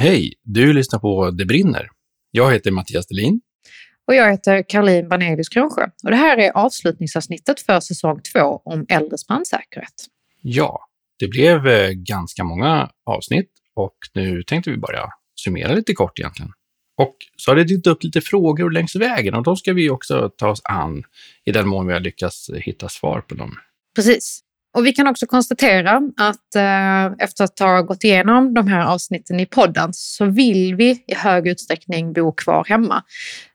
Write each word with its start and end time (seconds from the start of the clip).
Hej! 0.00 0.34
Du 0.42 0.72
lyssnar 0.72 0.98
på 0.98 1.30
Det 1.30 1.44
brinner. 1.44 1.88
Jag 2.30 2.52
heter 2.52 2.70
Mattias 2.70 3.06
Delin. 3.06 3.40
Och 4.06 4.14
jag 4.14 4.30
heter 4.30 4.64
Caroline 4.68 5.08
Banelius 5.08 5.48
Kronsjö. 5.48 5.86
Och 6.04 6.10
det 6.10 6.16
här 6.16 6.38
är 6.38 6.50
avslutningsavsnittet 6.56 7.60
för 7.60 7.80
säsong 7.80 8.20
två 8.32 8.62
om 8.64 8.86
äldres 8.88 9.26
brandsäkerhet. 9.26 9.94
Ja, 10.42 10.80
det 11.18 11.28
blev 11.28 11.66
eh, 11.66 11.90
ganska 11.90 12.44
många 12.44 12.90
avsnitt 13.06 13.50
och 13.74 13.94
nu 14.14 14.42
tänkte 14.42 14.70
vi 14.70 14.76
bara 14.76 15.10
summera 15.40 15.74
lite 15.74 15.92
kort 15.92 16.18
egentligen. 16.18 16.52
Och 16.96 17.16
så 17.36 17.50
har 17.50 17.56
det 17.56 17.64
dykt 17.64 17.86
upp 17.86 18.04
lite 18.04 18.20
frågor 18.20 18.70
längs 18.70 18.96
vägen 18.96 19.34
och 19.34 19.42
de 19.42 19.56
ska 19.56 19.72
vi 19.72 19.90
också 19.90 20.30
ta 20.36 20.48
oss 20.48 20.60
an 20.64 21.02
i 21.44 21.52
den 21.52 21.68
mån 21.68 21.86
vi 21.86 21.92
har 21.92 22.00
lyckats 22.00 22.50
hitta 22.54 22.88
svar 22.88 23.20
på 23.20 23.34
dem. 23.34 23.56
Precis. 23.96 24.40
Och 24.78 24.86
vi 24.86 24.92
kan 24.92 25.06
också 25.06 25.26
konstatera 25.26 26.02
att 26.16 26.54
eh, 26.56 27.24
efter 27.24 27.44
att 27.44 27.58
ha 27.58 27.82
gått 27.82 28.04
igenom 28.04 28.54
de 28.54 28.68
här 28.68 28.86
avsnitten 28.86 29.40
i 29.40 29.46
podden 29.46 29.90
så 29.92 30.24
vill 30.24 30.74
vi 30.74 31.04
i 31.06 31.14
hög 31.14 31.46
utsträckning 31.46 32.12
bo 32.12 32.32
kvar 32.32 32.64
hemma. 32.68 33.02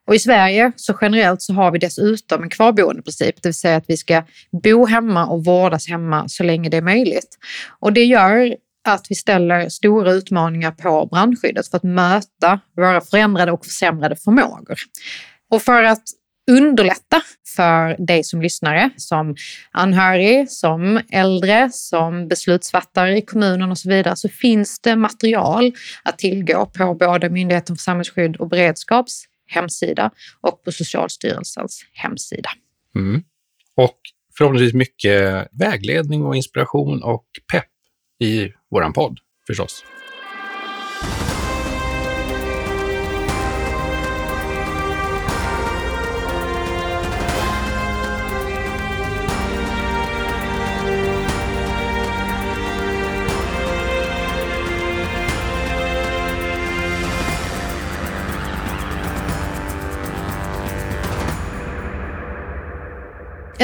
Och 0.06 0.14
i 0.14 0.18
Sverige 0.18 0.72
så 0.76 0.98
generellt 1.00 1.42
så 1.42 1.52
har 1.52 1.70
vi 1.70 1.78
dessutom 1.78 2.42
en 2.42 2.50
kvarboendeprincip, 2.50 3.42
det 3.42 3.48
vill 3.48 3.54
säga 3.54 3.76
att 3.76 3.84
vi 3.88 3.96
ska 3.96 4.22
bo 4.62 4.86
hemma 4.86 5.26
och 5.26 5.44
vårdas 5.44 5.88
hemma 5.88 6.28
så 6.28 6.42
länge 6.42 6.68
det 6.68 6.76
är 6.76 6.82
möjligt. 6.82 7.38
Och 7.80 7.92
det 7.92 8.04
gör 8.04 8.56
att 8.88 9.06
vi 9.08 9.14
ställer 9.14 9.68
stora 9.68 10.12
utmaningar 10.12 10.70
på 10.70 11.06
brandskyddet 11.06 11.68
för 11.68 11.76
att 11.76 11.82
möta 11.82 12.60
våra 12.76 13.00
förändrade 13.00 13.52
och 13.52 13.64
försämrade 13.64 14.16
förmågor. 14.16 14.78
Och 15.50 15.62
för 15.62 15.82
att 15.82 16.02
underlätta 16.50 17.22
för 17.56 18.06
dig 18.06 18.24
som 18.24 18.42
lyssnare, 18.42 18.90
som 18.96 19.36
anhörig, 19.70 20.50
som 20.50 21.00
äldre, 21.10 21.70
som 21.72 22.28
beslutsfattare 22.28 23.18
i 23.18 23.22
kommunen 23.22 23.70
och 23.70 23.78
så 23.78 23.88
vidare, 23.88 24.16
så 24.16 24.28
finns 24.28 24.80
det 24.80 24.96
material 24.96 25.72
att 26.02 26.18
tillgå 26.18 26.66
på 26.66 26.94
både 26.94 27.30
Myndigheten 27.30 27.76
för 27.76 27.82
samhällsskydd 27.82 28.36
och 28.36 28.48
beredskaps 28.48 29.24
hemsida 29.46 30.10
och 30.40 30.64
på 30.64 30.72
Socialstyrelsens 30.72 31.84
hemsida. 31.92 32.50
Mm. 32.96 33.22
Och 33.76 33.98
förhoppningsvis 34.38 34.74
mycket 34.74 35.48
vägledning 35.52 36.24
och 36.24 36.36
inspiration 36.36 37.02
och 37.02 37.26
pepp 37.52 37.70
i 38.20 38.52
våran 38.70 38.92
podd 38.92 39.18
förstås. 39.46 39.84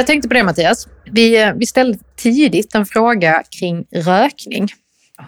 Jag 0.00 0.06
tänkte 0.06 0.28
på 0.28 0.34
det 0.34 0.44
Mattias. 0.44 0.88
Vi, 1.12 1.42
eh, 1.42 1.54
vi 1.56 1.66
ställde 1.66 1.98
tidigt 2.16 2.74
en 2.74 2.86
fråga 2.86 3.42
kring 3.58 3.84
rökning. 3.92 4.68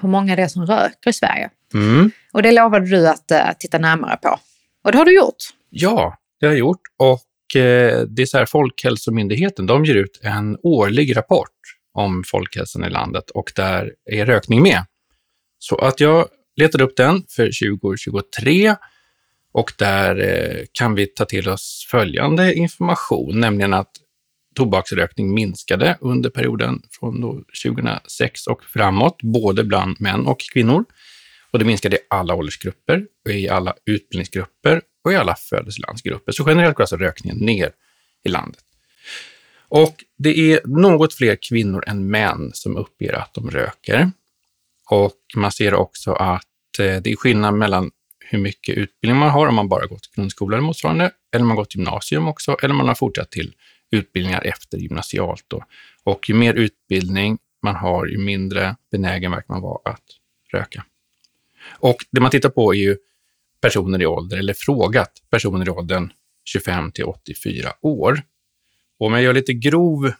Hur 0.01 0.09
många 0.09 0.37
det 0.37 0.43
är 0.43 0.49
som 0.49 0.67
röker 0.67 1.11
i 1.11 1.13
Sverige. 1.13 1.51
Mm. 1.75 2.11
Och 2.33 2.43
det 2.43 2.53
lovade 2.53 2.87
du 2.87 3.09
att 3.09 3.31
uh, 3.33 3.39
titta 3.59 3.79
närmare 3.79 4.17
på. 4.17 4.39
Och 4.85 4.93
det 4.93 4.99
har 4.99 5.05
du 5.05 5.17
gjort. 5.17 5.37
Ja, 5.71 6.17
det 6.41 6.47
har 6.47 6.53
jag 6.53 6.59
gjort. 6.59 6.81
Och 6.97 7.61
eh, 7.61 8.01
det 8.01 8.23
är 8.23 8.27
så 8.27 8.39
här, 8.39 8.47
Folkhälsomyndigheten, 8.47 9.67
de 9.67 9.85
ger 9.85 9.95
ut 9.95 10.21
en 10.23 10.59
årlig 10.63 11.17
rapport 11.17 11.59
om 11.95 12.23
folkhälsan 12.27 12.85
i 12.85 12.91
landet 12.91 13.31
och 13.31 13.53
där 13.57 13.93
är 14.11 14.27
rökning 14.27 14.63
med. 14.63 14.85
Så 15.59 15.77
att 15.77 16.01
jag 16.01 16.27
letade 16.57 16.85
upp 16.85 16.97
den 16.97 17.23
för 17.29 17.77
2023 17.77 18.75
och 19.53 19.73
där 19.79 20.21
eh, 20.21 20.65
kan 20.73 20.95
vi 20.95 21.07
ta 21.07 21.25
till 21.25 21.49
oss 21.49 21.87
följande 21.91 22.55
information, 22.55 23.41
nämligen 23.41 23.75
att 23.75 23.91
tobaksrökning 24.55 25.35
minskade 25.35 25.99
under 26.01 26.31
perioden 26.31 26.83
från 26.91 27.45
2006 27.65 28.47
och 28.47 28.65
framåt, 28.65 29.23
både 29.23 29.65
bland 29.65 30.01
män 30.01 30.27
och 30.27 30.41
kvinnor. 30.53 30.85
Och 31.51 31.59
det 31.59 31.65
minskade 31.65 31.97
i 31.97 31.99
alla 32.11 32.35
åldersgrupper, 32.35 33.07
i 33.29 33.49
alla 33.49 33.75
utbildningsgrupper 33.87 34.83
och 35.05 35.13
i 35.13 35.17
alla 35.17 35.35
födelselandsgrupper. 35.35 36.33
Så 36.33 36.45
generellt 36.49 36.77
går 36.77 36.83
alltså 36.83 36.97
rökningen 36.97 37.39
ner 37.39 37.73
i 38.25 38.29
landet. 38.29 38.61
Och 39.69 40.05
det 40.19 40.53
är 40.53 40.61
något 40.65 41.15
fler 41.15 41.39
kvinnor 41.49 41.85
än 41.87 42.11
män 42.11 42.51
som 42.55 42.77
uppger 42.77 43.13
att 43.13 43.35
de 43.35 43.51
röker. 43.51 44.11
Och 44.91 45.17
man 45.37 45.53
ser 45.53 45.75
också 45.75 46.13
att 46.13 46.79
eh, 46.79 46.97
det 47.03 47.13
är 47.13 47.17
skillnad 47.17 47.55
mellan 47.55 47.91
hur 48.25 48.39
mycket 48.39 48.77
utbildning 48.77 49.21
man 49.21 49.31
har 49.31 49.47
om 49.47 49.55
man 49.55 49.69
bara 49.69 49.87
gått 49.87 50.13
grundskola 50.15 50.57
eller 50.57 50.67
motsvarande, 50.67 51.11
eller 51.35 51.45
man 51.45 51.57
gått 51.57 51.75
gymnasium 51.75 52.29
också, 52.29 52.57
eller 52.63 52.75
man 52.75 52.89
har 52.89 52.95
fortsatt 52.95 53.31
till 53.31 53.55
utbildningar 53.93 54.43
efter 54.45 54.79
gymnasialt. 54.79 55.45
Då. 55.49 55.65
Och 56.05 56.29
ju 56.29 56.35
mer 56.35 56.55
utbildning 56.55 57.39
man 57.63 57.77
har, 57.77 58.07
ju 58.07 58.19
mindre 58.19 58.77
benägen 58.91 59.31
verkar 59.31 59.55
man 59.55 59.63
vara 59.63 59.93
att 59.93 60.05
röka. 60.53 60.85
Och 61.69 61.97
det 62.11 62.21
man 62.21 62.31
tittar 62.31 62.49
på 62.49 62.75
är 62.75 62.79
ju 62.79 62.97
personer 63.61 64.03
i 64.03 64.07
ålder, 64.07 64.37
eller 64.37 64.55
frågat 64.55 65.13
personer 65.31 65.67
i 65.67 65.71
åldern 65.71 66.13
25 66.45 66.93
till 66.93 67.05
84 67.05 67.73
år. 67.81 68.23
Och 68.99 69.07
om 69.07 69.13
jag 69.13 69.23
gör 69.23 69.33
lite 69.33 69.53
grov 69.53 70.13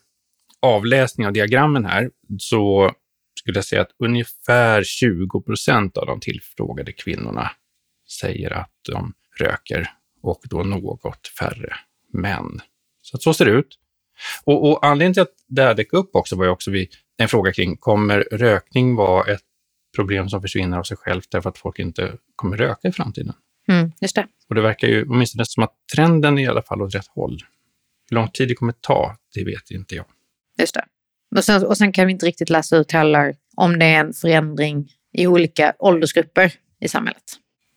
avläsning 0.63 1.27
av 1.27 1.33
diagrammen 1.33 1.85
här 1.85 2.11
så 2.39 2.93
skulle 3.39 3.59
jag 3.59 3.65
säga 3.65 3.83
att 3.83 3.95
ungefär 3.99 4.83
20 4.85 5.41
procent 5.41 5.97
av 5.97 6.07
de 6.07 6.21
tillfrågade 6.21 6.93
kvinnorna 6.93 7.51
säger 8.21 8.51
att 8.51 8.75
de 8.89 9.15
röker 9.39 9.91
och 10.23 10.43
då 10.45 10.63
något 10.63 11.29
färre 11.39 11.75
män. 12.13 12.61
Så 13.13 13.17
att 13.17 13.23
så 13.23 13.35
ser 13.35 13.45
det 13.45 13.51
ut. 13.51 13.79
Och, 14.45 14.71
och 14.71 14.87
anledningen 14.87 15.15
till 15.15 15.23
att 15.23 15.35
det 15.49 15.63
här 15.63 15.75
dök 15.75 15.93
upp 15.93 16.17
också 16.17 16.37
var 16.37 16.45
ju 16.45 16.51
också 16.51 16.71
vi, 16.71 16.89
en 17.17 17.29
fråga 17.29 17.53
kring, 17.53 17.77
kommer 17.77 18.21
rökning 18.33 18.97
vara 18.97 19.33
ett 19.33 19.43
problem 19.97 20.29
som 20.29 20.43
försvinner 20.43 20.79
av 20.79 20.83
sig 20.83 20.97
självt 20.97 21.31
därför 21.31 21.51
att 21.51 21.59
folk 21.59 21.79
inte 21.79 22.13
kommer 22.37 22.57
röka 22.57 22.89
i 22.89 22.93
framtiden? 22.93 23.35
Mm, 23.69 23.93
just 24.01 24.15
det. 24.15 24.27
Och 24.49 24.55
det 24.55 24.61
verkar 24.61 24.89
ju 24.89 25.07
åtminstone 25.09 25.45
som 25.47 25.63
att 25.63 25.75
trenden 25.95 26.39
är 26.39 26.43
i 26.43 26.47
alla 26.47 26.63
fall 26.63 26.83
åt 26.83 26.95
rätt 26.95 27.07
håll. 27.07 27.39
Hur 28.11 28.15
lång 28.15 28.29
tid 28.29 28.49
det 28.49 28.55
kommer 28.55 28.73
ta, 28.73 29.17
det 29.35 29.45
vet 29.45 29.71
inte 29.71 29.95
jag. 29.95 30.07
Just 30.59 30.75
det. 30.75 30.85
Och 31.37 31.45
sen, 31.45 31.67
och 31.67 31.79
sen 31.79 31.93
kan 31.93 32.07
vi 32.07 32.13
inte 32.13 32.27
riktigt 32.27 32.51
läsa 32.51 32.77
ut 32.77 32.93
heller 32.93 33.35
om 33.57 33.79
det 33.79 33.87
är 33.87 34.01
en 34.01 34.13
förändring 34.13 34.89
i 35.13 35.27
olika 35.27 35.75
åldersgrupper 35.79 36.53
i 36.81 36.89
samhället. 36.89 37.23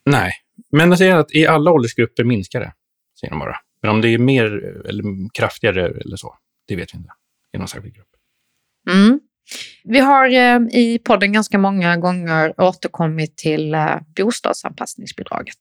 Nej, 0.06 0.31
men 0.72 0.90
jag 0.90 0.97
säger 0.97 1.16
att 1.16 1.35
i 1.35 1.47
alla 1.47 1.72
åldersgrupper 1.72 2.24
minskar 2.24 2.59
det, 2.59 2.74
säger 3.19 3.31
de 3.31 3.40
bara. 3.40 3.56
Men 3.85 3.96
om 3.96 4.01
det 4.01 4.09
är 4.09 4.18
mer 4.18 4.46
eller 4.90 5.03
kraftigare 5.34 5.85
eller 5.88 6.18
så, 6.18 6.38
det 6.68 6.75
vet 6.75 6.94
vi 6.94 6.97
inte 6.97 7.09
i 7.56 7.57
någon 7.57 7.68
särskild 7.68 7.96
grupp. 7.96 8.07
Mm. 8.90 9.19
Vi 9.84 10.00
har 10.00 10.28
eh, 10.28 10.59
i 10.72 11.00
podden 11.03 11.34
ganska 11.34 11.57
många 11.57 11.97
gånger 11.97 12.62
återkommit 12.62 13.38
till 13.38 13.74
eh, 13.74 13.97
bostadsanpassningsbidraget. 14.16 15.57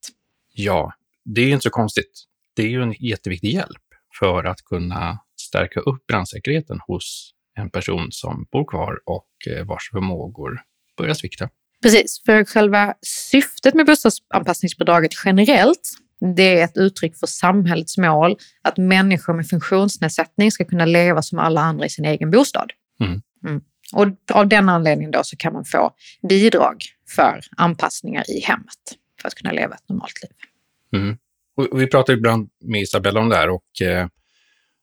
Ja, 0.52 0.92
det 1.24 1.40
är 1.40 1.46
ju 1.46 1.52
inte 1.52 1.62
så 1.62 1.70
konstigt. 1.70 2.24
Det 2.56 2.62
är 2.62 2.68
ju 2.68 2.82
en 2.82 2.94
jätteviktig 3.00 3.52
hjälp 3.52 3.84
för 4.18 4.44
att 4.44 4.64
kunna 4.64 5.18
stärka 5.40 5.80
upp 5.80 6.06
brandsäkerheten 6.06 6.78
hos 6.86 7.30
en 7.54 7.70
person 7.70 8.06
som 8.10 8.46
bor 8.52 8.64
kvar 8.64 9.00
och 9.04 9.28
eh, 9.50 9.66
vars 9.66 9.90
förmågor 9.90 10.60
börjar 10.96 11.14
svikta. 11.14 11.48
Precis, 11.82 12.22
för 12.26 12.44
själva 12.44 12.94
syftet 13.30 13.74
med 13.74 13.86
bostadsanpassningsbidraget 13.86 15.12
generellt 15.24 15.98
det 16.36 16.60
är 16.60 16.64
ett 16.64 16.76
uttryck 16.76 17.16
för 17.16 17.26
samhällets 17.26 17.98
mål 17.98 18.36
att 18.62 18.78
människor 18.78 19.34
med 19.34 19.48
funktionsnedsättning 19.48 20.50
ska 20.50 20.64
kunna 20.64 20.84
leva 20.84 21.22
som 21.22 21.38
alla 21.38 21.60
andra 21.60 21.86
i 21.86 21.88
sin 21.88 22.04
egen 22.04 22.30
bostad. 22.30 22.70
Mm. 23.00 23.22
Mm. 23.46 23.62
Och 23.92 24.36
av 24.36 24.48
den 24.48 24.68
anledningen 24.68 25.10
då 25.10 25.20
så 25.24 25.36
kan 25.36 25.52
man 25.52 25.64
få 25.64 25.94
bidrag 26.28 26.76
för 27.16 27.40
anpassningar 27.56 28.30
i 28.30 28.40
hemmet 28.40 28.78
för 29.20 29.28
att 29.28 29.34
kunna 29.34 29.52
leva 29.52 29.74
ett 29.74 29.88
normalt 29.88 30.22
liv. 30.22 30.30
Mm. 31.02 31.16
Och 31.56 31.80
vi 31.80 31.86
pratar 31.86 32.12
ibland 32.12 32.48
med 32.64 32.80
Isabella 32.80 33.20
om 33.20 33.28
det 33.28 33.36
här 33.36 33.48
och 33.48 33.82
eh, 33.82 34.06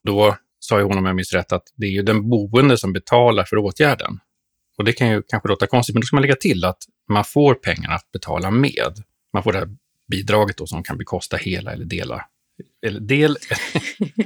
då 0.04 0.36
sa 0.58 0.82
hon, 0.82 0.98
om 0.98 1.06
jag 1.06 1.16
minns 1.16 1.32
rätt, 1.32 1.52
att 1.52 1.62
det 1.76 1.86
är 1.86 1.90
ju 1.90 2.02
den 2.02 2.30
boende 2.30 2.78
som 2.78 2.92
betalar 2.92 3.44
för 3.44 3.56
åtgärden. 3.56 4.18
Och 4.78 4.84
det 4.84 4.92
kan 4.92 5.08
ju 5.08 5.22
kanske 5.28 5.48
låta 5.48 5.66
konstigt, 5.66 5.94
men 5.94 6.00
då 6.00 6.06
ska 6.06 6.16
man 6.16 6.22
lägga 6.22 6.36
till 6.36 6.64
att 6.64 6.78
man 7.08 7.24
får 7.24 7.54
pengarna 7.54 7.94
att 7.94 8.12
betala 8.12 8.50
med. 8.50 8.92
Man 9.32 9.42
får 9.42 9.52
det 9.52 9.58
här 9.58 9.68
bidraget 10.12 10.56
då 10.56 10.66
som 10.66 10.82
kan 10.82 10.98
bekosta 10.98 11.36
hela 11.36 11.72
eller 11.72 11.84
delar 11.84 12.22
eller 12.86 13.00
del, 13.00 13.36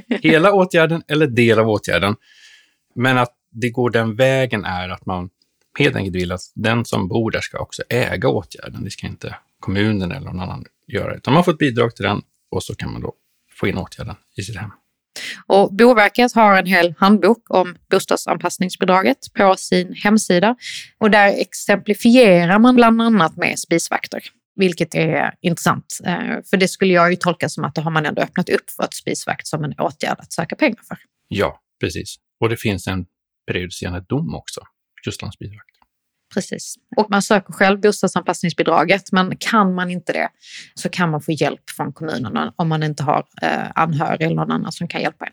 hela 0.21 0.53
åtgärden 0.53 1.03
eller 1.07 1.27
del 1.27 1.59
av 1.59 1.69
åtgärden. 1.69 2.15
Men 2.95 3.17
att 3.17 3.33
det 3.51 3.69
går 3.69 3.89
den 3.89 4.15
vägen 4.15 4.65
är 4.65 4.89
att 4.89 5.05
man 5.05 5.29
helt 5.79 5.95
enkelt 5.95 6.15
vill 6.15 6.31
att 6.31 6.41
den 6.55 6.85
som 6.85 7.07
bor 7.07 7.31
där 7.31 7.41
ska 7.41 7.59
också 7.59 7.83
äga 7.89 8.29
åtgärden. 8.29 8.83
Det 8.83 8.91
ska 8.91 9.07
inte 9.07 9.35
kommunen 9.59 10.11
eller 10.11 10.25
någon 10.25 10.39
annan 10.39 10.65
göra, 10.87 11.15
utan 11.15 11.33
man 11.33 11.43
får 11.43 11.51
ett 11.51 11.57
bidrag 11.57 11.95
till 11.95 12.05
den 12.05 12.21
och 12.51 12.63
så 12.63 12.75
kan 12.75 12.91
man 12.91 13.01
då 13.01 13.13
få 13.59 13.67
in 13.67 13.77
åtgärden 13.77 14.15
i 14.37 14.41
sitt 14.41 14.57
hem. 14.57 14.71
Och 15.45 15.73
Boverket 15.73 16.33
har 16.33 16.57
en 16.57 16.65
hel 16.65 16.93
handbok 16.97 17.43
om 17.49 17.75
bostadsanpassningsbidraget 17.91 19.17
på 19.33 19.55
sin 19.55 19.93
hemsida 19.93 20.55
och 20.97 21.11
där 21.11 21.41
exemplifierar 21.41 22.59
man 22.59 22.75
bland 22.75 23.01
annat 23.01 23.37
med 23.37 23.59
spisvakter 23.59 24.23
vilket 24.57 24.95
är 24.95 25.33
intressant. 25.41 25.99
Eh, 26.05 26.43
för 26.49 26.57
det 26.57 26.67
skulle 26.67 26.93
jag 26.93 27.09
ju 27.09 27.15
tolka 27.15 27.49
som 27.49 27.63
att 27.63 27.75
då 27.75 27.81
har 27.81 27.91
man 27.91 28.05
ändå 28.05 28.21
öppnat 28.21 28.49
upp 28.49 28.69
för 28.69 28.83
ett 28.83 28.93
spisvakt 28.93 29.47
som 29.47 29.63
en 29.63 29.73
åtgärd 29.73 30.19
att 30.19 30.33
söka 30.33 30.55
pengar 30.55 30.81
för. 30.87 30.97
Ja, 31.27 31.61
precis. 31.79 32.15
Och 32.39 32.49
det 32.49 32.57
finns 32.57 32.87
en 32.87 33.05
prejudicerande 33.51 34.05
dom 34.09 34.35
också, 34.35 34.61
just 35.05 35.23
om 35.23 35.31
spisvakt. 35.31 35.77
Precis. 36.33 36.75
Och 36.97 37.09
man 37.09 37.21
söker 37.21 37.53
själv 37.53 37.79
bostadsanpassningsbidraget, 37.79 39.11
men 39.11 39.37
kan 39.37 39.75
man 39.75 39.91
inte 39.91 40.13
det 40.13 40.29
så 40.73 40.89
kan 40.89 41.11
man 41.11 41.21
få 41.21 41.31
hjälp 41.31 41.69
från 41.77 41.93
kommunen 41.93 42.51
om 42.55 42.67
man 42.67 42.83
inte 42.83 43.03
har 43.03 43.25
eh, 43.41 43.71
anhörig 43.75 44.21
eller 44.21 44.35
någon 44.35 44.51
annan 44.51 44.71
som 44.71 44.87
kan 44.87 45.01
hjälpa 45.01 45.25
en. 45.25 45.31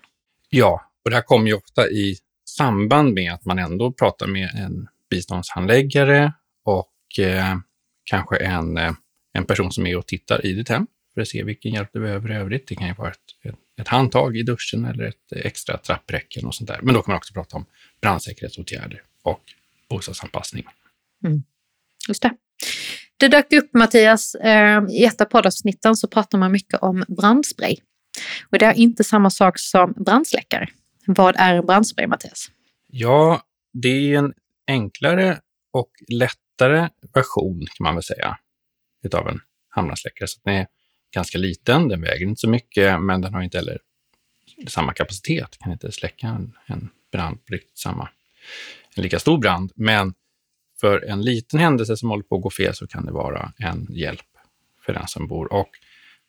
Ja, 0.48 0.90
och 1.04 1.10
det 1.10 1.16
här 1.16 1.22
kommer 1.22 1.46
ju 1.46 1.54
ofta 1.54 1.88
i 1.88 2.16
samband 2.48 3.14
med 3.14 3.32
att 3.32 3.44
man 3.44 3.58
ändå 3.58 3.92
pratar 3.92 4.26
med 4.26 4.50
en 4.54 4.88
biståndshandläggare 5.10 6.32
och 6.64 7.24
eh, 7.24 7.56
kanske 8.04 8.36
en, 8.36 8.76
eh, 8.76 8.92
en 9.34 9.44
person 9.44 9.72
som 9.72 9.86
är 9.86 9.96
och 9.96 10.06
tittar 10.06 10.46
i 10.46 10.52
ditt 10.52 10.68
hem 10.68 10.86
för 11.14 11.20
att 11.20 11.28
se 11.28 11.42
vilken 11.42 11.72
hjälp 11.72 11.88
du 11.92 12.00
behöver 12.00 12.32
i 12.32 12.34
övrigt. 12.34 12.68
Det 12.68 12.74
kan 12.74 12.86
ju 12.86 12.94
vara 12.94 13.10
ett, 13.10 13.18
ett, 13.42 13.54
ett 13.80 13.88
handtag 13.88 14.36
i 14.36 14.42
duschen 14.42 14.84
eller 14.84 15.04
ett 15.04 15.32
extra 15.32 15.78
trappräcke 15.78 16.40
och 16.40 16.54
sånt 16.54 16.68
där. 16.68 16.80
Men 16.82 16.94
då 16.94 17.02
kan 17.02 17.12
man 17.12 17.16
också 17.16 17.34
prata 17.34 17.56
om 17.56 17.66
brandsäkerhetsåtgärder 18.00 19.02
och 19.22 19.42
bostadsanpassning. 19.88 20.64
Mm. 21.24 21.42
Just 22.08 22.22
det. 22.22 22.36
Det 23.16 23.28
dök 23.28 23.52
upp, 23.52 23.74
Mattias, 23.74 24.34
eh, 24.34 24.82
i 24.90 25.04
ett 25.04 25.20
av 25.20 25.24
poddavsnitten 25.24 25.96
så 25.96 26.08
pratar 26.08 26.38
man 26.38 26.52
mycket 26.52 26.80
om 26.82 27.04
brandspray. 27.08 27.76
Och 28.50 28.58
det 28.58 28.66
är 28.66 28.72
inte 28.72 29.04
samma 29.04 29.30
sak 29.30 29.58
som 29.58 29.92
brandsläckare. 29.96 30.68
Vad 31.06 31.36
är 31.38 31.62
brandspray, 31.62 32.06
Mattias? 32.06 32.50
Ja, 32.86 33.42
det 33.72 33.88
är 33.88 34.18
en 34.18 34.32
enklare 34.66 35.40
och 35.72 35.90
lättare 36.08 36.88
version 37.14 37.66
kan 37.76 37.84
man 37.84 37.94
väl 37.94 38.02
säga 38.02 38.38
utav 39.04 39.28
en 39.28 39.40
hamnarsläckare. 39.68 40.28
Så 40.28 40.40
den 40.44 40.54
är 40.54 40.66
ganska 41.14 41.38
liten, 41.38 41.88
den 41.88 42.00
väger 42.00 42.26
inte 42.26 42.40
så 42.40 42.48
mycket, 42.48 43.02
men 43.02 43.20
den 43.20 43.34
har 43.34 43.42
inte 43.42 43.58
heller 43.58 43.78
samma 44.66 44.92
kapacitet, 44.92 45.58
kan 45.58 45.72
inte 45.72 45.92
släcka 45.92 46.26
en, 46.26 46.52
en 46.66 46.90
brand 47.12 47.46
på 47.46 47.52
riktigt 47.52 47.78
samma, 47.78 48.08
en 48.94 49.02
lika 49.02 49.18
stor 49.18 49.38
brand. 49.38 49.72
Men 49.74 50.14
för 50.80 51.04
en 51.04 51.22
liten 51.22 51.60
händelse 51.60 51.96
som 51.96 52.10
håller 52.10 52.22
på 52.22 52.36
att 52.36 52.42
gå 52.42 52.50
fel 52.50 52.74
så 52.74 52.86
kan 52.86 53.06
det 53.06 53.12
vara 53.12 53.52
en 53.58 53.86
hjälp 53.90 54.26
för 54.86 54.92
den 54.92 55.08
som 55.08 55.28
bor. 55.28 55.52
Och 55.52 55.68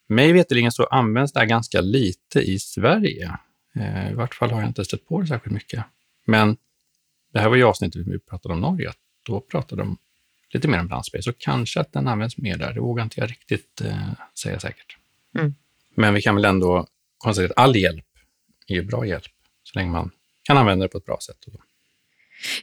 mig 0.08 0.34
veterligen 0.34 0.72
så 0.72 0.84
används 0.84 1.34
det 1.34 1.40
här 1.40 1.48
ganska 1.48 1.82
lite 1.82 2.40
i 2.40 2.60
Sverige. 2.60 3.38
Eh, 3.76 4.12
I 4.12 4.14
vart 4.14 4.36
fall 4.36 4.52
har 4.52 4.60
jag 4.60 4.70
inte 4.70 4.86
stött 4.86 5.08
på 5.08 5.22
det 5.22 5.28
särskilt 5.28 5.54
mycket. 5.54 5.86
Men 6.26 6.58
det 7.34 7.40
här 7.40 7.50
var 7.50 7.56
ju 7.56 7.64
avsnittet 7.64 8.08
vi 8.08 8.20
pratade 8.20 8.54
om 8.54 8.62
Norge. 8.62 8.92
Då 9.26 9.42
pratade 9.42 9.82
de 9.82 9.98
lite 10.56 10.68
mer 10.68 10.80
om 10.80 10.88
brandspray, 10.88 11.22
så 11.22 11.34
kanske 11.34 11.80
att 11.80 11.94
den 11.94 12.08
används 12.08 12.38
mer 12.38 12.58
där. 12.58 12.74
Det 12.74 12.80
vågar 12.80 13.04
inte 13.04 13.20
jag 13.20 13.30
riktigt 13.30 13.82
eh, 13.82 14.10
säga 14.40 14.60
säkert. 14.60 14.98
Mm. 15.38 15.56
Men 15.96 16.14
vi 16.14 16.22
kan 16.22 16.36
väl 16.36 16.46
ändå 16.46 16.88
konstatera 17.18 17.52
att 17.52 17.64
all 17.64 17.76
hjälp 17.76 18.06
är 18.68 18.76
ju 18.76 18.84
bra 18.84 19.06
hjälp, 19.06 19.24
så 19.64 19.80
länge 19.80 19.92
man 19.92 20.12
kan 20.44 20.58
använda 20.58 20.86
det 20.86 20.90
på 20.90 20.98
ett 20.98 21.06
bra 21.06 21.18
sätt. 21.26 21.38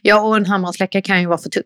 Ja, 0.01 0.21
och 0.21 0.37
en 0.37 0.45
hammarsläckare 0.45 1.01
kan 1.01 1.21
ju 1.21 1.27
vara 1.27 1.37
för 1.37 1.49
tung 1.49 1.63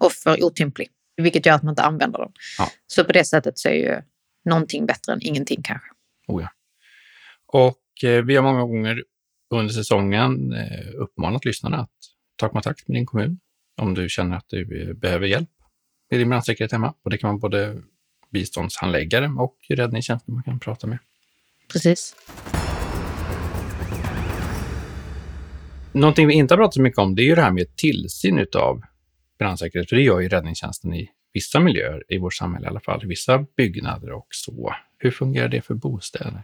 och 0.00 0.12
för 0.12 0.44
otymplig, 0.44 0.88
vilket 1.16 1.46
gör 1.46 1.54
att 1.54 1.62
man 1.62 1.72
inte 1.72 1.82
använder 1.82 2.18
dem. 2.18 2.32
Ja. 2.58 2.70
Så 2.86 3.04
på 3.04 3.12
det 3.12 3.24
sättet 3.24 3.58
så 3.58 3.68
är 3.68 3.74
ju 3.74 4.02
någonting 4.44 4.86
bättre 4.86 5.12
än 5.12 5.22
ingenting 5.22 5.62
kanske. 5.62 5.88
Oh 6.26 6.42
ja. 6.42 6.48
Och 7.46 8.04
eh, 8.04 8.24
vi 8.24 8.36
har 8.36 8.42
många 8.42 8.60
gånger 8.60 9.04
under 9.50 9.74
säsongen 9.74 10.52
eh, 10.52 10.94
uppmanat 10.94 11.44
lyssnarna 11.44 11.76
att 11.76 11.90
ta 12.36 12.48
kontakt 12.48 12.88
med 12.88 12.96
din 12.96 13.06
kommun 13.06 13.40
om 13.80 13.94
du 13.94 14.08
känner 14.08 14.36
att 14.36 14.48
du 14.48 14.94
behöver 14.94 15.26
hjälp 15.26 15.50
med 16.10 16.20
din 16.20 16.28
brandsäkerhet 16.28 16.72
hemma. 16.72 16.94
Och 17.04 17.10
det 17.10 17.18
kan 17.18 17.30
vara 17.30 17.38
både 17.38 17.82
biståndshandläggare 18.30 19.26
och 19.38 19.56
räddningstjänsten 19.68 20.34
man 20.34 20.42
kan 20.42 20.60
prata 20.60 20.86
med. 20.86 20.98
Precis. 21.72 22.16
Någonting 25.92 26.26
vi 26.26 26.34
inte 26.34 26.54
har 26.54 26.58
pratat 26.58 26.74
så 26.74 26.82
mycket 26.82 26.98
om, 26.98 27.14
det 27.14 27.22
är 27.22 27.26
ju 27.26 27.34
det 27.34 27.42
här 27.42 27.50
med 27.50 27.76
tillsyn 27.76 28.38
utav 28.38 28.82
brandsäkerhet. 29.38 29.88
För 29.88 29.96
det 29.96 30.02
gör 30.02 30.20
ju 30.20 30.28
räddningstjänsten 30.28 30.94
i 30.94 31.10
vissa 31.32 31.60
miljöer 31.60 32.04
i 32.08 32.18
vårt 32.18 32.34
samhälle 32.34 32.66
i 32.66 32.68
alla 32.68 32.80
fall, 32.80 33.06
vissa 33.06 33.46
byggnader 33.56 34.12
och 34.12 34.26
så. 34.30 34.74
Hur 34.98 35.10
fungerar 35.10 35.48
det 35.48 35.62
för 35.62 35.74
bostäder? 35.74 36.42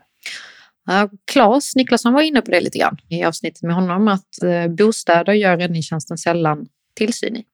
Claes 1.33 1.77
Niklasson 1.77 2.13
var 2.13 2.23
inne 2.23 2.41
på 2.41 2.51
det 2.51 2.61
lite 2.61 2.79
grann 2.79 2.97
i 3.09 3.25
avsnittet 3.25 3.63
med 3.63 3.75
honom, 3.75 4.09
att 4.09 4.43
eh, 4.43 4.69
bostäder 4.69 5.33
gör 5.33 5.57
räddningstjänsten 5.57 6.19
sällan 6.19 6.69
tillsyn 6.95 7.37
i. 7.37 7.45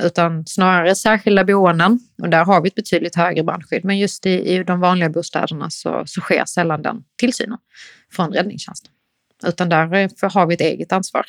Utan 0.00 0.46
snarare 0.46 0.94
särskilda 0.94 1.44
boenden 1.44 1.98
och 2.22 2.28
där 2.28 2.44
har 2.44 2.60
vi 2.60 2.68
ett 2.68 2.74
betydligt 2.74 3.16
högre 3.16 3.42
brandskydd. 3.42 3.84
Men 3.84 3.98
just 3.98 4.26
i, 4.26 4.30
i 4.30 4.64
de 4.64 4.80
vanliga 4.80 5.10
bostäderna 5.10 5.70
så, 5.70 6.02
så 6.06 6.20
sker 6.20 6.44
sällan 6.44 6.82
den 6.82 7.04
tillsynen 7.16 7.58
från 8.12 8.32
räddningstjänsten. 8.32 8.92
Utan 9.46 9.68
där 9.68 9.86
har 10.28 10.46
vi 10.46 10.54
ett 10.54 10.60
eget 10.60 10.92
ansvar 10.92 11.24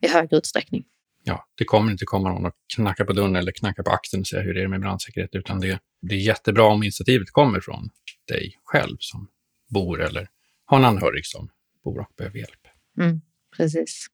i 0.00 0.08
högre 0.08 0.36
utsträckning. 0.36 0.84
Ja, 1.24 1.46
det 1.54 1.64
kommer 1.64 1.92
inte 1.92 2.04
komma 2.04 2.28
någon 2.28 2.46
och 2.46 2.52
knacka 2.74 3.04
på 3.04 3.12
dörren 3.12 3.36
eller 3.36 3.52
knacka 3.52 3.82
på 3.82 3.90
axeln 3.90 4.20
och 4.20 4.26
säga 4.26 4.42
hur 4.42 4.54
det 4.54 4.62
är 4.62 4.68
med 4.68 4.80
brandsäkerhet, 4.80 5.34
utan 5.34 5.60
det, 5.60 5.78
det 6.02 6.14
är 6.14 6.18
jättebra 6.18 6.64
om 6.64 6.82
initiativet 6.82 7.30
kommer 7.30 7.60
från 7.60 7.90
dig 8.28 8.58
själv 8.64 8.96
som 8.98 9.28
bor 9.68 10.02
eller 10.02 10.28
har 10.64 10.78
en 10.78 10.84
anhörig 10.84 11.26
som 11.26 11.48
bor 11.84 12.00
och 12.00 12.12
behöver 12.16 12.38
hjälp. 12.38 12.60
Mm, 13.00 13.20
precis. 13.56 14.06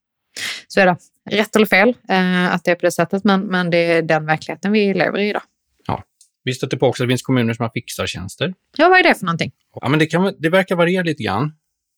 Så 0.72 0.80
är 0.80 0.86
det. 0.86 0.96
Rätt 1.30 1.56
eller 1.56 1.66
fel 1.66 1.88
eh, 2.08 2.54
att 2.54 2.64
det 2.64 2.70
är 2.70 2.74
på 2.74 2.86
det 2.86 2.92
sättet, 2.92 3.24
men, 3.24 3.40
men 3.40 3.70
det 3.70 3.76
är 3.76 4.02
den 4.02 4.26
verkligheten 4.26 4.72
vi 4.72 4.94
lever 4.94 5.18
i 5.18 5.28
idag. 5.28 5.42
Ja. 5.86 6.04
Vi 6.44 6.52
stöter 6.52 6.76
på 6.76 6.86
också 6.86 7.02
att 7.02 7.08
det 7.08 7.10
finns 7.10 7.22
kommuner 7.22 7.54
som 7.54 7.62
har 7.62 7.70
fixartjänster. 7.70 8.54
Ja, 8.76 8.88
vad 8.88 8.98
är 8.98 9.02
det 9.02 9.14
för 9.14 9.26
någonting? 9.26 9.52
Ja, 9.80 9.88
men 9.88 9.98
det, 9.98 10.06
kan, 10.06 10.34
det 10.38 10.48
verkar 10.48 10.76
variera 10.76 11.02
lite 11.02 11.22
grann 11.22 11.52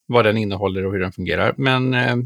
vad 0.06 0.24
den 0.24 0.36
innehåller 0.36 0.86
och 0.86 0.92
hur 0.92 1.00
den 1.00 1.12
fungerar. 1.12 1.54
Men 1.56 1.94
eh, 1.94 2.16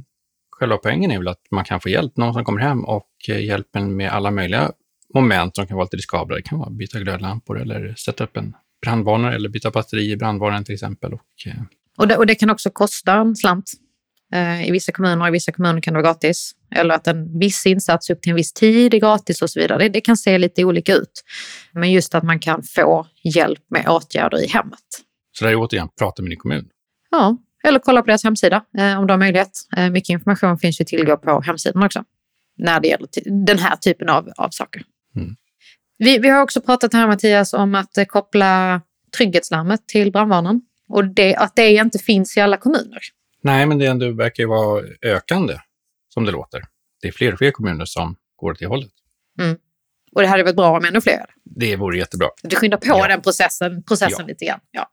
själva 0.51 0.77
poängen 0.77 1.11
är 1.11 1.19
väl 1.19 1.29
att 1.29 1.43
man 1.51 1.65
kan 1.65 1.81
få 1.81 1.89
hjälp, 1.89 2.17
någon 2.17 2.35
som 2.35 2.45
kommer 2.45 2.61
hem 2.61 2.85
och 2.85 3.11
eh, 3.29 3.45
hjälpen 3.45 3.97
med 3.97 4.11
alla 4.11 4.31
möjliga 4.31 4.73
moment 5.15 5.57
som 5.57 5.67
kan 5.67 5.77
vara 5.77 5.85
lite 5.85 5.97
riskabla. 5.97 6.37
Det 6.37 6.43
kan 6.43 6.59
vara 6.59 6.69
att 6.69 6.77
byta 6.77 6.99
glödlampor 6.99 7.61
eller 7.61 7.95
sätta 7.95 8.25
upp 8.25 8.37
en 8.37 8.55
brandvarnare 8.83 9.35
eller 9.35 9.49
byta 9.49 9.71
batteri 9.71 10.11
i 10.11 10.17
brandvarnaren 10.17 10.65
till 10.65 10.75
exempel. 10.75 11.13
Och, 11.13 11.47
eh... 11.47 11.63
och, 11.97 12.09
det, 12.09 12.17
och 12.17 12.27
det 12.27 12.35
kan 12.35 12.51
också 12.51 12.71
kosta 12.71 13.15
en 13.15 13.37
slant 13.37 13.73
i 14.67 14.71
vissa 14.71 14.93
kommuner. 14.93 15.29
I 15.29 15.31
vissa 15.31 15.53
kommuner 15.53 15.81
kan 15.81 15.95
det 15.95 16.03
vara 16.03 16.13
gratis. 16.13 16.53
Eller 16.75 16.95
att 16.95 17.07
en 17.07 17.39
viss 17.39 17.67
insats 17.67 18.11
upp 18.11 18.23
till 18.23 18.31
en 18.31 18.37
viss 18.37 18.53
tid 18.53 18.95
är 18.95 18.99
gratis 18.99 19.43
och 19.43 19.51
så 19.51 19.61
vidare. 19.61 19.79
Det, 19.79 19.89
det 19.89 20.01
kan 20.01 20.17
se 20.17 20.39
lite 20.39 20.65
olika 20.65 20.95
ut. 20.95 21.25
Men 21.73 21.93
just 21.93 22.15
att 22.15 22.25
man 22.25 22.41
kan 22.41 22.63
få 22.63 23.07
hjälp 23.25 23.63
med 23.71 23.89
åtgärder 23.89 24.45
i 24.45 24.47
hemmet. 24.47 24.81
Så 25.39 25.45
det 25.45 25.51
är 25.51 25.57
återigen, 25.57 25.89
prata 25.99 26.23
med 26.23 26.31
din 26.31 26.39
kommun. 26.39 26.69
Ja, 27.11 27.37
eller 27.65 27.79
kolla 27.79 28.03
på 28.03 28.07
deras 28.07 28.25
hemsida 28.25 28.65
eh, 28.79 29.01
om 29.01 29.07
du 29.07 29.13
har 29.13 29.19
möjlighet. 29.19 29.51
Eh, 29.77 29.91
mycket 29.91 30.11
information 30.11 30.59
finns 30.59 30.81
ju 30.81 30.85
tillgå 30.85 31.17
på 31.17 31.41
hemsidan 31.41 31.83
också 31.83 32.05
när 32.59 32.81
det 32.81 32.89
gäller 32.89 33.09
den 33.47 33.59
här 33.59 33.77
typen 33.77 34.09
av, 34.09 34.29
av 34.37 34.49
saker. 34.51 34.83
Mm. 35.17 35.37
Vi, 35.99 36.19
vi 36.19 36.29
har 36.29 36.43
också 36.43 36.61
pratat 36.61 36.93
här 36.93 37.07
Mattias 37.07 37.53
om 37.53 37.75
att 37.75 37.99
eh, 37.99 38.05
koppla 38.05 38.81
trygghetslarmet 39.17 39.89
till 39.89 40.13
brandvarnaren 40.13 40.61
och 40.89 41.05
det, 41.05 41.37
att 41.37 41.57
det 41.57 41.73
inte 41.73 41.99
finns 41.99 42.37
i 42.37 42.41
alla 42.41 42.57
kommuner. 42.57 43.01
Nej, 43.43 43.67
men 43.67 43.79
det 43.79 43.87
ändå 43.87 44.13
verkar 44.13 44.43
ju 44.43 44.49
vara 44.49 44.85
ökande 45.03 45.55
som 46.09 46.25
det 46.25 46.33
låter. 46.33 46.63
Det 47.03 47.09
är 47.09 47.13
fler 47.13 47.33
och 47.33 47.39
fler 47.39 47.51
kommuner 47.51 47.85
som 47.85 48.17
går 48.37 48.51
åt 48.51 48.59
det 48.59 48.67
hållet. 48.67 48.91
Mm. 49.41 49.57
Och 50.13 50.23
det 50.23 50.29
hade 50.29 50.43
varit 50.43 50.57
bra 50.57 50.77
om 50.77 50.85
ännu 50.85 51.01
fler 51.01 51.25
Det 51.45 51.77
vore 51.77 51.99
jättebra. 51.99 52.29
Du 52.43 52.57
skyndar 52.57 52.79
på 52.79 52.87
ja. 52.87 53.09
den 53.09 53.23
processen, 53.23 53.83
processen 53.83 54.17
ja. 54.19 54.27
lite 54.27 54.45
grann. 54.45 54.61
Ja. 54.71 54.91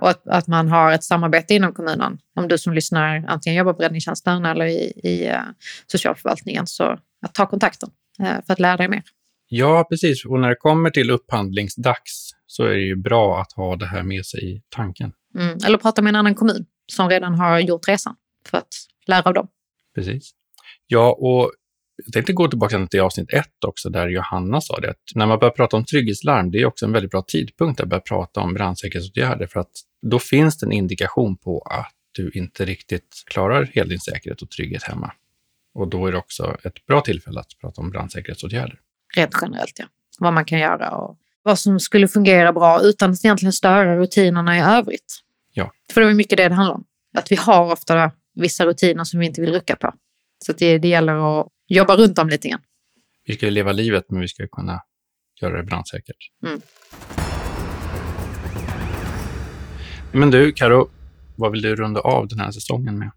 Och 0.00 0.10
att, 0.10 0.28
att, 0.28 0.46
man 0.46 0.68
har 0.68 0.92
ett 0.92 1.04
samarbete 1.04 1.54
inom 1.54 1.72
kommunen. 1.72 2.18
Om 2.36 2.48
du 2.48 2.58
som 2.58 2.72
lyssnar 2.72 3.24
antingen 3.28 3.58
jobbar 3.58 3.72
på 3.72 3.82
räddningstjänsten 3.82 4.46
eller 4.46 4.66
i, 4.66 4.92
i 5.04 5.30
uh, 5.30 5.38
socialförvaltningen, 5.86 6.66
så 6.66 6.98
att 7.22 7.34
ta 7.34 7.46
kontakten 7.46 7.90
uh, 8.22 8.44
för 8.46 8.52
att 8.52 8.60
lära 8.60 8.76
dig 8.76 8.88
mer. 8.88 9.02
Ja, 9.48 9.86
precis. 9.90 10.24
Och 10.24 10.40
när 10.40 10.48
det 10.48 10.56
kommer 10.56 10.90
till 10.90 11.10
upphandlingsdags 11.10 12.30
så 12.56 12.64
är 12.64 12.74
det 12.74 12.82
ju 12.82 12.96
bra 12.96 13.40
att 13.40 13.52
ha 13.52 13.76
det 13.76 13.86
här 13.86 14.02
med 14.02 14.26
sig 14.26 14.54
i 14.54 14.62
tanken. 14.68 15.12
Mm. 15.38 15.58
Eller 15.66 15.78
prata 15.78 16.02
med 16.02 16.08
en 16.08 16.16
annan 16.16 16.34
kommun 16.34 16.66
som 16.92 17.08
redan 17.10 17.34
har 17.34 17.60
gjort 17.60 17.88
resan 17.88 18.16
för 18.48 18.58
att 18.58 18.68
lära 19.06 19.22
av 19.22 19.34
dem. 19.34 19.48
Precis. 19.94 20.30
Ja, 20.86 21.12
och 21.12 21.52
jag 22.04 22.12
tänkte 22.12 22.32
gå 22.32 22.48
tillbaka 22.48 22.86
till 22.86 23.00
avsnitt 23.00 23.32
ett 23.32 23.64
också, 23.66 23.90
där 23.90 24.08
Johanna 24.08 24.60
sa 24.60 24.80
det, 24.80 24.90
att 24.90 25.02
när 25.14 25.26
man 25.26 25.38
börjar 25.38 25.52
prata 25.52 25.76
om 25.76 25.84
trygghetslarm, 25.84 26.50
det 26.50 26.58
är 26.58 26.66
också 26.66 26.86
en 26.86 26.92
väldigt 26.92 27.10
bra 27.10 27.22
tidpunkt 27.22 27.80
att 27.80 27.88
börja 27.88 28.00
prata 28.00 28.40
om 28.40 28.54
brandsäkerhetsåtgärder, 28.54 29.46
för 29.46 29.60
att 29.60 29.72
då 30.02 30.18
finns 30.18 30.58
det 30.58 30.66
en 30.66 30.72
indikation 30.72 31.36
på 31.36 31.60
att 31.60 31.92
du 32.12 32.30
inte 32.30 32.64
riktigt 32.64 33.22
klarar 33.26 33.64
hela 33.72 33.88
din 33.88 34.00
säkerhet 34.00 34.42
och 34.42 34.50
trygghet 34.50 34.82
hemma. 34.82 35.12
Och 35.74 35.88
då 35.88 36.06
är 36.06 36.12
det 36.12 36.18
också 36.18 36.56
ett 36.64 36.86
bra 36.86 37.00
tillfälle 37.00 37.40
att 37.40 37.58
prata 37.60 37.80
om 37.80 37.90
brandsäkerhetsåtgärder. 37.90 38.80
Rent 39.16 39.32
generellt, 39.42 39.78
ja. 39.78 39.84
Vad 40.18 40.32
man 40.32 40.44
kan 40.44 40.58
göra 40.58 40.90
och 40.96 41.18
vad 41.44 41.58
som 41.58 41.80
skulle 41.80 42.08
fungera 42.08 42.52
bra 42.52 42.80
utan 42.82 43.10
att 43.10 43.24
egentligen 43.24 43.52
störa 43.52 43.98
rutinerna 43.98 44.58
i 44.58 44.60
övrigt. 44.60 45.20
Ja. 45.52 45.70
För 45.92 46.00
det 46.00 46.06
är 46.06 46.14
mycket 46.14 46.36
det 46.36 46.48
det 46.48 46.54
handlar 46.54 46.74
om. 46.74 46.84
Att 47.16 47.32
vi 47.32 47.36
har 47.36 47.72
ofta 47.72 48.10
vissa 48.34 48.66
rutiner 48.66 49.04
som 49.04 49.20
vi 49.20 49.26
inte 49.26 49.40
vill 49.40 49.52
rucka 49.52 49.76
på. 49.76 49.92
Så 50.46 50.52
det, 50.52 50.78
det 50.78 50.88
gäller 50.88 51.40
att 51.40 51.48
jobba 51.68 51.96
runt 51.96 52.16
dem 52.16 52.28
lite 52.28 52.48
grann. 52.48 52.60
Vi 53.26 53.34
ska 53.34 53.46
leva 53.46 53.72
livet, 53.72 54.04
men 54.08 54.20
vi 54.20 54.28
ska 54.28 54.46
kunna 54.46 54.80
göra 55.40 55.56
det 55.56 55.62
brandsäkert. 55.62 56.16
Mm. 56.46 56.60
Men 60.12 60.30
du, 60.30 60.52
Karo, 60.52 60.90
vad 61.36 61.52
vill 61.52 61.62
du 61.62 61.76
runda 61.76 62.00
av 62.00 62.28
den 62.28 62.40
här 62.40 62.50
säsongen 62.50 62.98
med? 62.98 63.10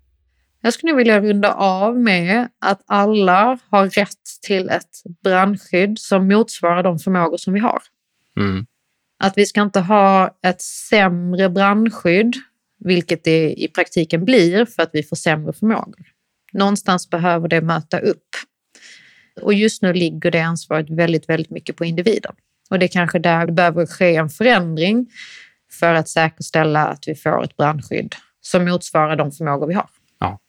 Jag 0.61 0.73
skulle 0.73 0.93
vilja 0.93 1.21
runda 1.21 1.53
av 1.53 1.99
med 1.99 2.49
att 2.61 2.81
alla 2.87 3.59
har 3.69 3.89
rätt 3.89 4.17
till 4.41 4.69
ett 4.69 4.89
brandskydd 5.23 5.99
som 5.99 6.27
motsvarar 6.27 6.83
de 6.83 6.99
förmågor 6.99 7.37
som 7.37 7.53
vi 7.53 7.59
har. 7.59 7.81
Mm. 8.37 8.65
Att 9.19 9.37
vi 9.37 9.45
ska 9.45 9.61
inte 9.61 9.79
ha 9.79 10.37
ett 10.43 10.61
sämre 10.61 11.49
brandskydd, 11.49 12.35
vilket 12.79 13.23
det 13.23 13.53
i 13.53 13.67
praktiken 13.67 14.25
blir 14.25 14.65
för 14.65 14.83
att 14.83 14.89
vi 14.93 15.03
får 15.03 15.15
sämre 15.15 15.53
förmågor. 15.53 16.05
Någonstans 16.53 17.09
behöver 17.09 17.47
det 17.47 17.61
möta 17.61 17.99
upp. 17.99 18.27
Och 19.41 19.53
just 19.53 19.81
nu 19.81 19.93
ligger 19.93 20.31
det 20.31 20.41
ansvaret 20.41 20.89
väldigt, 20.89 21.29
väldigt 21.29 21.49
mycket 21.49 21.75
på 21.75 21.85
individen. 21.85 22.35
Och 22.69 22.79
det 22.79 22.85
är 22.85 22.87
kanske 22.87 23.19
där 23.19 23.45
det 23.45 23.51
behöver 23.51 23.85
ske 23.85 24.15
en 24.15 24.29
förändring 24.29 25.07
för 25.79 25.93
att 25.93 26.09
säkerställa 26.09 26.87
att 26.87 27.07
vi 27.07 27.15
får 27.15 27.43
ett 27.43 27.57
brandskydd 27.57 28.15
som 28.41 28.65
motsvarar 28.65 29.15
de 29.15 29.31
förmågor 29.31 29.67
vi 29.67 29.73
har. 29.73 29.89
Ja, 30.19 30.39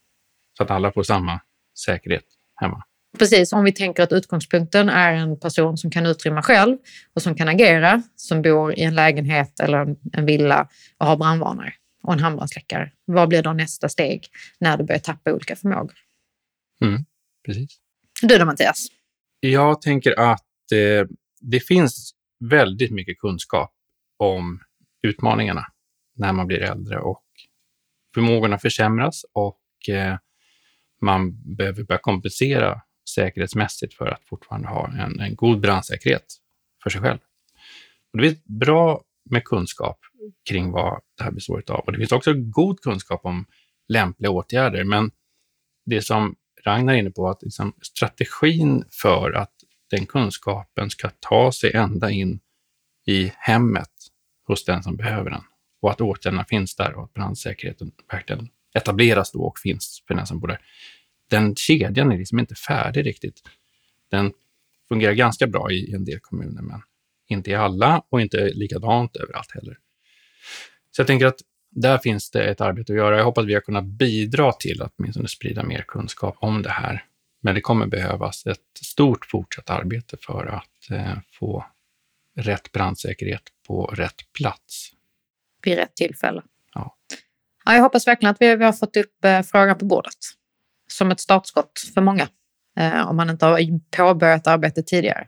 så 0.56 0.62
att 0.62 0.70
alla 0.70 0.92
får 0.92 1.02
samma 1.02 1.40
säkerhet 1.84 2.24
hemma. 2.54 2.82
Precis, 3.18 3.52
om 3.52 3.64
vi 3.64 3.72
tänker 3.72 4.02
att 4.02 4.12
utgångspunkten 4.12 4.88
är 4.88 5.12
en 5.12 5.40
person 5.40 5.76
som 5.76 5.90
kan 5.90 6.06
utrymma 6.06 6.42
själv 6.42 6.76
och 7.14 7.22
som 7.22 7.34
kan 7.34 7.48
agera, 7.48 8.02
som 8.16 8.42
bor 8.42 8.72
i 8.72 8.82
en 8.82 8.94
lägenhet 8.94 9.60
eller 9.60 9.96
en 10.12 10.26
villa 10.26 10.68
och 10.98 11.06
har 11.06 11.16
brandvarnare 11.16 11.72
och 12.02 12.12
en 12.12 12.18
handbrandsläckare. 12.18 12.92
Vad 13.04 13.28
blir 13.28 13.42
då 13.42 13.52
nästa 13.52 13.88
steg 13.88 14.26
när 14.60 14.76
du 14.76 14.84
börjar 14.84 14.98
tappa 14.98 15.32
olika 15.32 15.56
förmågor? 15.56 15.94
Mm, 16.84 17.04
precis. 17.46 17.78
Du 18.22 18.38
då 18.38 18.44
Mattias? 18.44 18.86
Jag 19.40 19.82
tänker 19.82 20.20
att 20.20 20.72
eh, 20.72 21.08
det 21.40 21.60
finns 21.60 22.14
väldigt 22.40 22.90
mycket 22.90 23.18
kunskap 23.18 23.74
om 24.16 24.60
utmaningarna 25.02 25.66
när 26.16 26.32
man 26.32 26.46
blir 26.46 26.62
äldre 26.62 26.98
och 26.98 27.24
förmågorna 28.14 28.58
försämras 28.58 29.24
och 29.32 29.88
eh, 29.88 30.16
man 31.00 31.54
behöver 31.56 31.82
börja 31.82 31.98
kompensera 31.98 32.82
säkerhetsmässigt 33.08 33.94
för 33.94 34.06
att 34.06 34.24
fortfarande 34.24 34.68
ha 34.68 34.88
en, 34.88 35.20
en 35.20 35.36
god 35.36 35.60
brandsäkerhet 35.60 36.36
för 36.82 36.90
sig 36.90 37.00
själv. 37.00 37.18
Och 38.12 38.18
det 38.18 38.28
finns 38.28 38.44
bra 38.44 39.02
med 39.30 39.44
kunskap 39.44 39.98
kring 40.48 40.70
vad 40.70 41.00
det 41.18 41.24
här 41.24 41.30
består 41.30 41.62
av. 41.68 41.80
Och 41.80 41.92
det 41.92 41.98
finns 41.98 42.12
också 42.12 42.34
god 42.34 42.80
kunskap 42.80 43.20
om 43.24 43.46
lämpliga 43.88 44.30
åtgärder, 44.30 44.84
men 44.84 45.10
det 45.86 46.02
som 46.02 46.36
Ragnar 46.64 46.94
är 46.94 46.98
inne 46.98 47.10
på, 47.10 47.28
att 47.28 47.42
liksom 47.42 47.74
strategin 47.82 48.84
för 49.02 49.32
att 49.32 49.52
den 49.90 50.06
kunskapen 50.06 50.90
ska 50.90 51.10
ta 51.20 51.52
sig 51.52 51.72
ända 51.74 52.10
in 52.10 52.40
i 53.06 53.32
hemmet 53.36 53.92
hos 54.46 54.64
den 54.64 54.82
som 54.82 54.96
behöver 54.96 55.30
den 55.30 55.42
och 55.82 55.90
att 55.90 56.00
åtgärderna 56.00 56.44
finns 56.44 56.76
där 56.76 56.94
och 56.94 57.04
att 57.04 57.12
brandsäkerheten 57.12 57.92
verkligen 58.12 58.48
etableras 58.74 59.32
då 59.32 59.42
och 59.42 59.58
finns 59.58 60.04
för 60.06 60.14
den 60.14 60.26
som 60.26 60.40
bor 60.40 60.48
där. 60.48 60.60
Den 61.28 61.54
kedjan 61.54 62.12
är 62.12 62.18
liksom 62.18 62.38
inte 62.38 62.54
färdig 62.54 63.06
riktigt. 63.06 63.42
Den 64.10 64.32
fungerar 64.88 65.12
ganska 65.12 65.46
bra 65.46 65.70
i 65.70 65.92
en 65.94 66.04
del 66.04 66.18
kommuner, 66.20 66.62
men 66.62 66.82
inte 67.28 67.50
i 67.50 67.54
alla 67.54 68.02
och 68.08 68.20
inte 68.20 68.50
likadant 68.54 69.16
överallt 69.16 69.54
heller. 69.54 69.78
Så 70.90 71.00
jag 71.00 71.06
tänker 71.06 71.26
att 71.26 71.40
där 71.70 71.98
finns 71.98 72.30
det 72.30 72.44
ett 72.44 72.60
arbete 72.60 72.92
att 72.92 72.96
göra. 72.96 73.16
Jag 73.16 73.24
hoppas 73.24 73.42
att 73.42 73.48
vi 73.48 73.54
har 73.54 73.60
kunnat 73.60 73.84
bidra 73.84 74.52
till 74.52 74.82
att 74.82 74.92
åtminstone 74.98 75.28
sprida 75.28 75.62
mer 75.62 75.84
kunskap 75.88 76.36
om 76.40 76.62
det 76.62 76.70
här. 76.70 77.04
Men 77.40 77.54
det 77.54 77.60
kommer 77.60 77.86
behövas 77.86 78.46
ett 78.46 78.58
stort 78.84 79.26
fortsatt 79.26 79.70
arbete 79.70 80.16
för 80.20 80.46
att 80.46 80.90
eh, 80.90 81.18
få 81.32 81.66
rätt 82.36 82.72
brandsäkerhet 82.72 83.42
på 83.66 83.86
rätt 83.86 84.32
plats. 84.32 84.90
Vid 85.62 85.76
rätt 85.76 85.96
tillfälle. 85.96 86.42
Ja. 86.74 86.96
ja 87.64 87.74
jag 87.74 87.82
hoppas 87.82 88.06
verkligen 88.06 88.30
att 88.30 88.40
vi, 88.40 88.56
vi 88.56 88.64
har 88.64 88.72
fått 88.72 88.96
upp 88.96 89.24
eh, 89.24 89.42
frågan 89.42 89.78
på 89.78 89.84
bordet 89.84 90.37
som 90.92 91.10
ett 91.10 91.20
startskott 91.20 91.80
för 91.94 92.00
många 92.00 92.28
eh, 92.78 93.08
om 93.08 93.16
man 93.16 93.30
inte 93.30 93.46
har 93.46 93.80
påbörjat 93.96 94.46
arbetet 94.46 94.86
tidigare. 94.86 95.26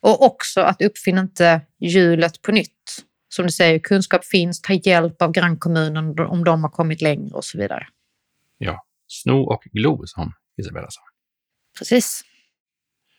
Och 0.00 0.22
också 0.22 0.60
att 0.60 0.82
uppfinna 0.82 1.20
inte 1.20 1.60
hjulet 1.80 2.42
på 2.42 2.52
nytt. 2.52 3.04
Som 3.28 3.46
du 3.46 3.52
säger, 3.52 3.78
kunskap 3.78 4.24
finns, 4.24 4.62
ta 4.62 4.72
hjälp 4.72 5.22
av 5.22 5.32
grannkommunen 5.32 6.18
om 6.18 6.44
de 6.44 6.62
har 6.62 6.70
kommit 6.70 7.02
längre 7.02 7.34
och 7.34 7.44
så 7.44 7.58
vidare. 7.58 7.86
Ja, 8.58 8.86
sno 9.06 9.42
och 9.42 9.62
glo 9.72 10.06
som 10.06 10.32
Isabella 10.60 10.86
sa. 10.90 11.00
Precis. 11.78 12.22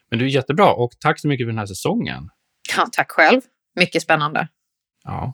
Men 0.09 0.19
du 0.19 0.25
är 0.25 0.29
jättebra 0.29 0.73
och 0.73 0.91
tack 0.99 1.19
så 1.19 1.27
mycket 1.27 1.45
för 1.45 1.51
den 1.51 1.59
här 1.59 1.65
säsongen. 1.65 2.29
Ja, 2.77 2.87
tack 2.91 3.11
själv. 3.11 3.41
Mycket 3.75 4.01
spännande. 4.01 4.47
Ja, 5.03 5.33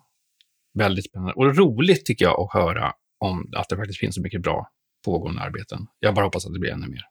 väldigt 0.74 1.06
spännande. 1.06 1.34
Och 1.34 1.58
roligt 1.58 2.06
tycker 2.06 2.26
jag 2.26 2.40
att 2.40 2.54
höra 2.54 2.94
om 3.20 3.52
att 3.56 3.70
det 3.70 3.78
faktiskt 3.78 4.00
finns 4.00 4.16
så 4.16 4.22
mycket 4.22 4.42
bra 4.42 4.72
pågående 5.06 5.42
arbeten. 5.42 5.88
Jag 6.00 6.16
bara 6.16 6.26
hoppas 6.26 6.46
att 6.46 6.54
det 6.54 6.60
blir 6.60 6.72
ännu 6.72 6.88
mer. 6.88 7.02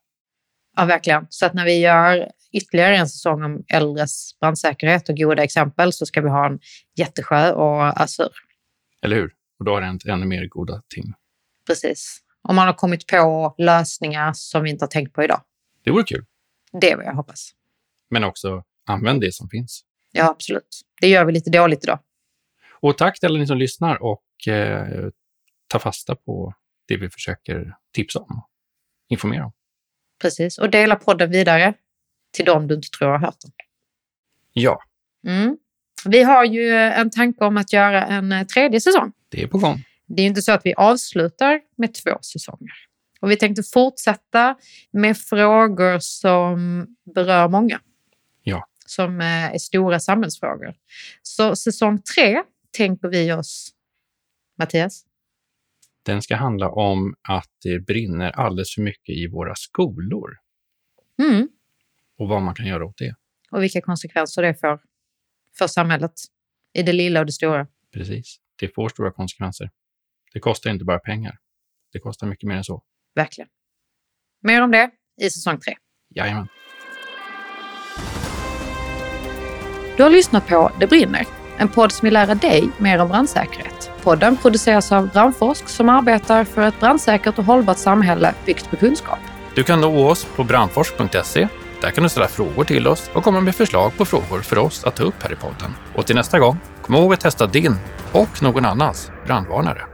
Ja, 0.77 0.85
verkligen. 0.85 1.27
Så 1.29 1.47
att 1.47 1.55
när 1.55 1.65
vi 1.65 1.79
gör 1.79 2.31
ytterligare 2.53 2.97
en 2.97 3.09
säsong 3.09 3.43
om 3.43 3.65
äldres 3.69 4.39
brandsäkerhet 4.41 5.09
och 5.09 5.17
goda 5.17 5.43
exempel 5.43 5.93
så 5.93 6.07
ska 6.07 6.21
vi 6.21 6.29
ha 6.29 6.47
en 6.47 6.59
Jättesjö 6.97 7.53
och 7.53 8.01
Azur. 8.03 8.33
Eller 9.03 9.17
hur? 9.17 9.33
Och 9.59 9.65
då 9.65 9.73
har 9.73 9.81
det 9.81 9.87
hänt 9.87 10.05
ännu 10.05 10.27
mer 10.27 10.47
goda 10.47 10.83
ting. 10.89 11.15
Precis. 11.67 12.21
Om 12.43 12.57
man 12.57 12.67
har 12.67 12.75
kommit 12.75 13.07
på 13.07 13.55
lösningar 13.59 14.33
som 14.35 14.63
vi 14.63 14.71
inte 14.71 14.83
har 14.85 14.91
tänkt 14.91 15.13
på 15.13 15.23
idag. 15.23 15.41
Det 15.85 15.91
vore 15.91 16.05
kul. 16.05 16.25
Det 16.81 16.91
är 16.91 16.97
vad 16.97 17.07
jag 17.07 17.15
hoppas. 17.15 17.51
Men 18.11 18.25
också 18.25 18.63
använd 18.87 19.21
det 19.21 19.35
som 19.35 19.49
finns. 19.49 19.85
Ja, 20.13 20.31
absolut. 20.31 20.81
Det 21.01 21.09
gör 21.09 21.25
vi 21.25 21.33
lite 21.33 21.51
dåligt 21.51 21.85
idag. 21.85 21.99
Och 22.81 22.99
tack 22.99 23.21
till 23.21 23.29
alla 23.29 23.39
ni 23.39 23.47
som 23.47 23.59
lyssnar 23.59 24.03
och 24.03 24.49
eh, 24.49 25.09
ta 25.69 25.79
fasta 25.79 26.17
på 26.17 26.55
det 26.89 26.97
vi 26.97 27.11
försöker 27.11 27.77
tipsa 27.93 28.19
om 28.19 28.39
och 28.39 28.51
informera 29.09 29.45
om. 29.45 29.53
Precis, 30.23 30.59
och 30.59 30.71
dela 30.71 30.97
podden 30.97 31.31
vidare 31.31 31.75
till 32.33 32.45
dem 32.45 32.69
du 32.69 32.75
inte 32.75 32.89
tror 32.89 33.09
har 33.09 33.19
hört 33.19 33.41
den. 33.41 33.53
Ja. 34.53 34.81
Mm. 35.27 35.57
Vi 36.07 36.23
har 36.23 36.45
ju 36.45 36.71
en 36.75 37.11
tanke 37.11 37.45
om 37.45 37.57
att 37.57 37.73
göra 37.73 38.07
en 38.07 38.33
eh, 38.33 38.47
tredje 38.47 38.81
säsong. 38.81 39.13
Det 39.29 39.43
är 39.43 39.47
på 39.47 39.59
gång. 39.59 39.85
Det 40.07 40.23
är 40.23 40.27
inte 40.27 40.43
så 40.43 40.53
att 40.53 40.67
vi 40.67 40.75
avslutar 40.75 41.61
med 41.77 41.95
två 41.95 42.19
säsonger. 42.23 42.73
Och 43.21 43.31
vi 43.31 43.37
tänkte 43.37 43.63
fortsätta 43.63 44.57
med 44.93 45.19
frågor 45.19 45.99
som 45.99 46.87
berör 47.15 47.49
många. 47.49 47.81
Ja. 48.43 48.69
Som 48.87 49.21
eh, 49.21 49.55
är 49.55 49.59
stora 49.59 50.01
samhällsfrågor. 50.01 50.75
Så 51.23 51.57
säsong 51.57 52.03
tre 52.03 52.43
tänker 52.77 53.09
vi 53.09 53.33
oss, 53.33 53.71
Mattias? 54.59 55.05
Den 56.05 56.23
ska 56.23 56.37
handla 56.37 56.71
om 56.71 57.15
att 57.29 57.51
det 57.63 57.87
brinner 57.87 58.31
alldeles 58.31 58.75
för 58.75 58.83
mycket 58.83 59.17
i 59.17 59.27
våra 59.27 59.55
skolor. 59.55 60.31
Mm. 61.23 61.49
Och 62.19 62.29
vad 62.29 62.43
man 62.43 62.55
kan 62.55 62.67
göra 62.67 62.87
åt 62.87 62.99
det. 62.99 63.15
Och 63.51 63.63
vilka 63.63 63.81
konsekvenser 63.81 64.43
det 64.43 64.55
får 64.55 64.81
för 65.59 65.67
samhället 65.67 66.13
i 66.73 66.83
det 66.83 66.93
lilla 66.93 67.21
och 67.21 67.27
det 67.27 67.33
stora. 67.33 67.67
Precis. 67.93 68.37
Det 68.59 68.75
får 68.75 68.89
stora 68.89 69.13
konsekvenser. 69.13 69.71
Det 70.33 70.41
kostar 70.41 70.71
inte 70.71 70.85
bara 70.85 70.99
pengar. 70.99 71.39
Det 71.93 71.99
kostar 71.99 72.27
mycket 72.27 72.49
mer 72.49 72.57
än 72.57 72.65
så. 72.65 72.83
Verkligen. 73.15 73.49
Mer 74.43 74.63
om 74.63 74.71
det 74.71 74.91
i 75.23 75.31
säsong 75.31 75.61
tre. 75.61 75.75
Jajamän. 76.15 76.49
Du 79.97 80.03
har 80.03 80.11
lyssnat 80.11 80.49
på 80.49 80.73
Det 80.81 80.87
brinner, 80.87 81.27
en 81.59 81.69
podd 81.69 81.93
som 81.93 82.07
vill 82.07 82.15
lära 82.15 82.35
dig 82.35 82.71
mer 82.79 82.99
om 82.99 83.09
brandsäkerhet. 83.09 83.94
Podden 84.05 84.37
produceras 84.37 84.93
av 84.93 85.11
Brandforsk 85.11 85.69
som 85.69 85.89
arbetar 85.89 86.45
för 86.45 86.63
ett 86.63 86.81
brandsäkert 86.81 87.39
och 87.39 87.45
hållbart 87.45 87.79
samhälle 87.79 88.35
byggt 88.47 88.71
på 88.71 88.77
kunskap. 88.77 89.19
Du 89.55 89.63
kan 89.63 89.81
nå 89.81 90.09
oss 90.09 90.27
på 90.37 90.45
brandforsk.se. 90.45 91.49
Där 91.81 91.91
kan 91.91 92.05
du 92.05 92.11
ställa 92.11 92.29
frågor 92.29 92.65
till 92.65 92.87
oss 92.87 93.11
och 93.15 93.25
komma 93.25 93.41
med 93.41 93.55
förslag 93.55 93.97
på 93.97 94.05
frågor 94.05 94.41
för 94.41 94.59
oss 94.59 94.85
att 94.85 94.97
ta 94.97 95.05
upp 95.05 95.23
här 95.23 95.33
i 95.33 95.37
podden. 95.37 95.75
Och 95.95 96.07
till 96.07 96.17
nästa 96.17 96.39
gång, 96.39 96.59
kom 96.83 96.95
ihåg 96.95 97.13
att 97.13 97.21
testa 97.21 97.47
din 97.47 97.77
och 98.13 98.43
någon 98.43 98.65
annans 98.65 99.11
brandvarnare. 99.27 99.94